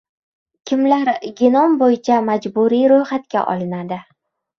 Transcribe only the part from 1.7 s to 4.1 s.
bo‘yicha majburiy ro‘yxatga olinadi?